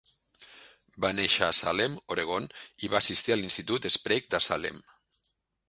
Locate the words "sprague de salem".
3.99-4.85